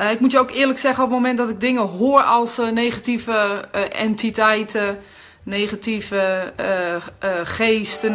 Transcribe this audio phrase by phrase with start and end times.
[0.00, 2.58] Uh, ik moet je ook eerlijk zeggen, op het moment dat ik dingen hoor als
[2.58, 4.98] uh, negatieve uh, entiteiten,
[5.42, 6.52] negatieve
[7.44, 8.12] geesten,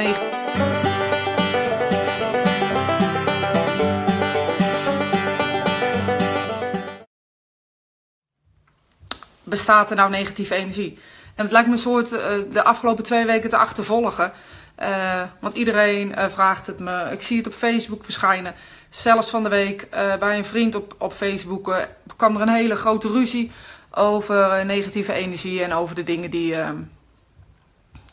[9.43, 10.99] bestaat er nou negatieve energie?
[11.35, 12.09] En het lijkt me een soort
[12.51, 14.31] de afgelopen twee weken te achtervolgen.
[15.39, 17.09] want iedereen vraagt het me.
[17.11, 18.55] Ik zie het op Facebook verschijnen.
[18.95, 21.77] Zelfs van de week uh, bij een vriend op, op Facebook uh,
[22.15, 23.51] kwam er een hele grote ruzie
[23.91, 26.47] over uh, negatieve energie en over de dingen die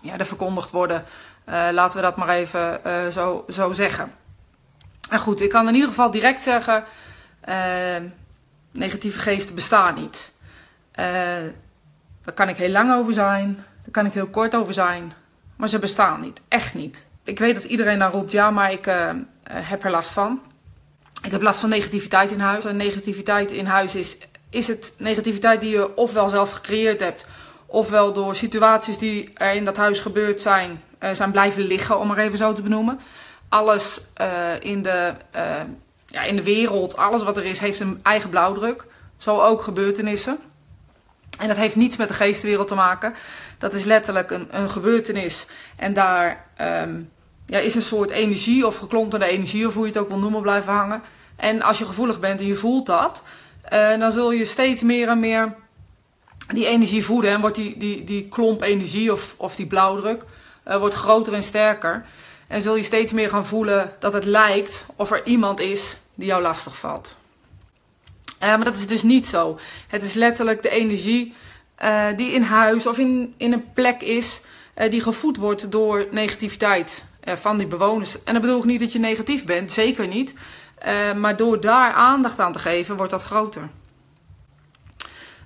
[0.01, 1.05] ja, er verkondigd worden.
[1.47, 2.81] laten we dat maar even
[3.13, 4.13] zo, zo zeggen.
[5.09, 6.85] En goed, ik kan in ieder geval direct zeggen:
[8.71, 10.33] negatieve geesten bestaan niet.
[12.23, 15.13] daar kan ik heel lang over zijn, daar kan ik heel kort over zijn,
[15.57, 16.41] maar ze bestaan niet.
[16.49, 17.09] Echt niet.
[17.25, 18.85] Ik weet dat iedereen daar roept ja, maar ik
[19.51, 20.41] heb er last van.
[21.23, 22.65] Ik heb last van negativiteit in huis.
[22.65, 24.19] En negativiteit in huis is,
[24.51, 27.27] is het negativiteit die je ofwel zelf gecreëerd hebt,
[27.67, 32.07] ofwel door situaties die er in dat huis gebeurd zijn, uh, zijn blijven liggen, om
[32.07, 33.01] maar even zo te benoemen.
[33.49, 35.61] Alles uh, in, de, uh,
[36.07, 38.85] ja, in de wereld, alles wat er is, heeft een eigen blauwdruk.
[39.17, 40.39] Zo ook gebeurtenissen.
[41.39, 43.15] En dat heeft niets met de geestenwereld te maken.
[43.59, 45.47] Dat is letterlijk een, een gebeurtenis.
[45.77, 47.11] En daar um,
[47.53, 50.43] ja, is een soort energie of geklonterde energie, of hoe je het ook wil noemen,
[50.43, 51.03] blijven hangen.
[51.37, 53.23] En als je gevoelig bent en je voelt dat,
[53.73, 55.55] uh, dan zul je steeds meer en meer
[56.53, 57.31] die energie voeden.
[57.31, 60.23] En wordt die, die, die klomp energie of, of die blauwdruk
[60.69, 62.05] uh, wordt groter en sterker.
[62.49, 66.27] En zul je steeds meer gaan voelen dat het lijkt of er iemand is die
[66.27, 67.17] jou lastig valt.
[68.43, 69.59] Uh, maar dat is dus niet zo.
[69.89, 71.35] Het is letterlijk de energie
[72.17, 74.41] die in huis of in, in een plek is
[74.91, 77.05] die gevoed wordt door negativiteit.
[77.23, 78.25] Eh, van die bewoners.
[78.25, 80.35] En dat bedoel ik niet dat je negatief bent, zeker niet.
[80.87, 83.69] Uh, maar door daar aandacht aan te geven, wordt dat groter.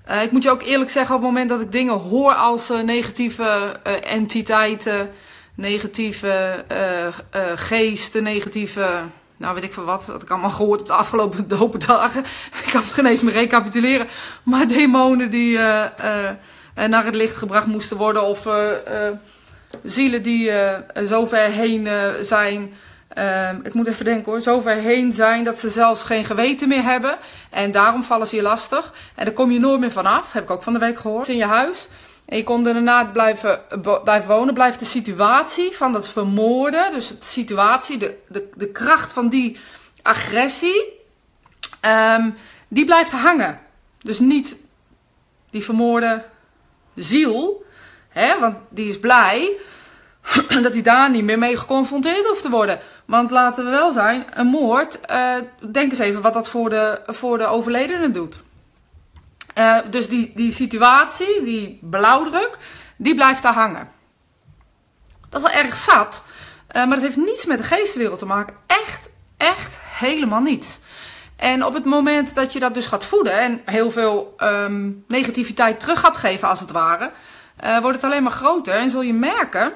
[0.08, 2.72] Uh, ik moet je ook eerlijk zeggen, op het moment dat ik dingen hoor als
[2.84, 5.10] negatieve entiteiten,
[5.54, 6.64] negatieve
[7.56, 9.02] geesten, negatieve.
[9.36, 10.06] Nou, weet ik van wat.
[10.06, 12.24] Dat ik allemaal gehoord op de afgelopen dopen dagen.
[12.64, 14.08] ik kan het geen eens meer recapituleren.
[14.42, 18.22] Maar demonen die naar het licht gebracht moesten worden.
[18.22, 18.46] Of
[19.82, 22.74] zielen die uh, zo ver heen uh, zijn.
[23.18, 24.40] Uh, ik moet even denken hoor.
[24.40, 27.18] Zo ver heen zijn dat ze zelfs geen geweten meer hebben.
[27.50, 28.92] En daarom vallen ze je lastig.
[29.14, 30.32] En daar kom je nooit meer vanaf.
[30.32, 31.28] Heb ik ook van de week gehoord.
[31.28, 31.88] In je huis.
[32.26, 33.60] En je er daarna blijven,
[34.04, 34.54] blijven wonen.
[34.54, 36.90] Blijft de situatie van dat vermoorden.
[36.90, 39.58] Dus de situatie, de, de, de kracht van die
[40.02, 40.94] agressie.
[42.16, 42.34] Um,
[42.68, 43.60] die blijft hangen.
[44.02, 44.56] Dus niet
[45.50, 46.24] die vermoorde
[46.94, 47.64] ziel.
[48.18, 49.56] Hè, want die is blij
[50.62, 52.78] dat hij daar niet meer mee geconfronteerd hoeft te worden.
[53.04, 55.34] Want laten we wel zijn, een moord, uh,
[55.70, 58.40] denk eens even wat dat voor de, voor de overledene doet.
[59.58, 62.56] Uh, dus die, die situatie, die blauwdruk,
[62.96, 63.88] die blijft daar hangen.
[65.28, 66.22] Dat is wel erg zat,
[66.68, 68.56] uh, maar dat heeft niets met de geestenwereld te maken.
[68.66, 70.78] Echt, echt helemaal niets.
[71.36, 75.80] En op het moment dat je dat dus gaat voeden en heel veel um, negativiteit
[75.80, 77.10] terug gaat geven, als het ware,
[77.64, 79.72] uh, wordt het alleen maar groter en zul je merken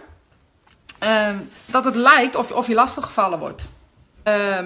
[1.03, 1.29] uh,
[1.67, 3.69] dat het lijkt of, of je lastiggevallen wordt.
[4.25, 4.59] Uh,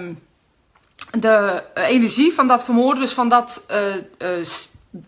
[1.11, 4.43] de energie van dat vermoorden, dus van dat uh,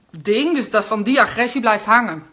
[0.09, 2.23] ding, dus dat, van die agressie blijft hangen.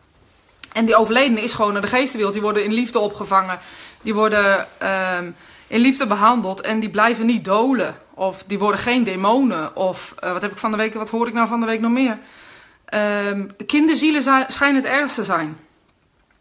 [0.72, 2.34] En die overledene is gewoon naar de geestenwereld.
[2.34, 3.58] Die worden in liefde opgevangen.
[4.02, 5.30] Die worden ehm,
[5.66, 6.60] in liefde behandeld.
[6.60, 7.96] En die blijven niet dolen.
[8.14, 9.76] Of die worden geen demonen.
[9.76, 11.90] Of wat heb ik van de week, wat hoor ik nou van de week nog
[11.90, 12.18] meer?
[12.94, 15.56] Um, kinderzielen zijn, schijnen het ergste te zijn.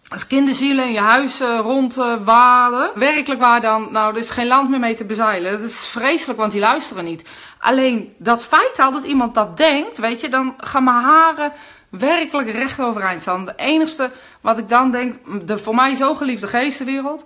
[0.08, 1.42] Als kinderzielen in je huis.
[1.42, 5.52] Uh, werkelijk waar dan, nou, er is geen land meer mee te bezeilen.
[5.52, 7.30] Dat is vreselijk, want die luisteren niet.
[7.60, 11.52] Alleen dat feit al dat iemand dat denkt, weet je, dan gaan mijn haren
[11.90, 13.46] werkelijk recht overeind staan.
[13.46, 15.16] De enigste wat ik dan denk,
[15.48, 17.26] de voor mij zo geliefde geestenwereld,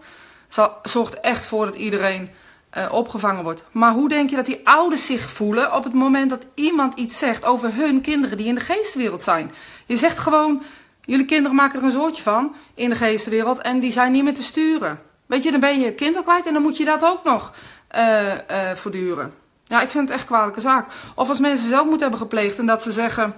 [0.83, 2.29] zorgt echt voor dat iedereen
[2.77, 3.63] uh, opgevangen wordt.
[3.71, 7.17] Maar hoe denk je dat die ouders zich voelen op het moment dat iemand iets
[7.17, 9.51] zegt over hun kinderen die in de geestenwereld zijn?
[9.85, 10.61] Je zegt gewoon,
[11.01, 14.33] jullie kinderen maken er een soortje van in de geestenwereld en die zijn niet meer
[14.33, 14.99] te sturen.
[15.25, 17.53] Weet je, dan ben je kind al kwijt en dan moet je dat ook nog
[17.95, 18.35] uh, uh,
[18.75, 19.33] voortduren.
[19.63, 20.87] Ja, ik vind het echt kwalijke zaak.
[21.15, 23.35] Of als mensen zelf moeten hebben gepleegd en dat ze zeggen,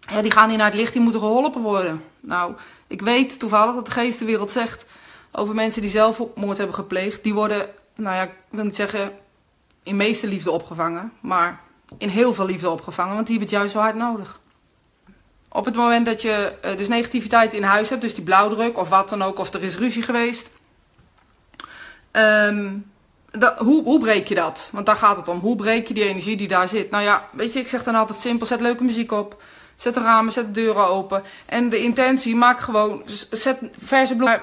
[0.00, 2.04] ja, die gaan niet naar het licht, die moeten geholpen worden.
[2.20, 2.54] Nou,
[2.86, 4.86] ik weet toevallig dat de geestenwereld zegt
[5.32, 9.12] over mensen die zelfmoord hebben gepleegd, die worden nou ja, ik wil niet zeggen
[9.82, 11.60] in meeste liefde opgevangen, maar
[11.98, 14.40] in heel veel liefde opgevangen, want die hebben het juist zo hard nodig.
[15.48, 18.88] Op het moment dat je uh, dus negativiteit in huis hebt, dus die blauwdruk of
[18.88, 20.50] wat dan ook, of er is ruzie geweest,
[23.30, 24.68] dat, hoe, hoe breek je dat?
[24.72, 25.38] Want daar gaat het om.
[25.38, 26.90] Hoe breek je die energie die daar zit?
[26.90, 29.42] Nou ja, weet je, ik zeg dan altijd simpel: zet leuke muziek op.
[29.76, 31.22] Zet de ramen, zet de deuren open.
[31.46, 34.42] En de intentie, maak gewoon, zet verse bloemen.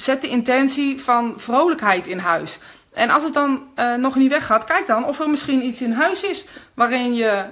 [0.00, 2.58] Zet de intentie van vrolijkheid in huis.
[2.92, 5.92] En als het dan uh, nog niet weggaat, kijk dan of er misschien iets in
[5.92, 7.44] huis is waarin je,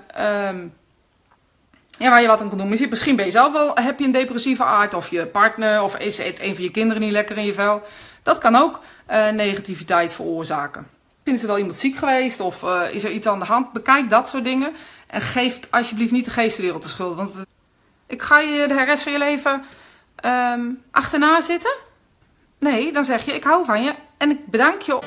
[0.51, 0.75] um,
[1.99, 2.69] ja, waar je wat aan kan doen.
[2.69, 6.19] Misschien ben je zelf wel, heb je een depressieve aard, of je partner, of is
[6.19, 7.83] een van je kinderen niet lekker in je vel.
[8.23, 8.81] Dat kan ook
[9.11, 10.87] uh, negativiteit veroorzaken.
[11.09, 13.73] Misschien is er wel iemand ziek geweest, of uh, is er iets aan de hand.
[13.73, 14.73] Bekijk dat soort dingen.
[15.07, 17.17] En geef alsjeblieft niet de geestenwereld de schuld.
[17.17, 17.35] Want
[18.07, 19.65] ik ga je de rest van je leven
[20.25, 21.87] um, achterna zitten.
[22.59, 24.99] Nee, dan zeg je ik hou van je en ik bedank je.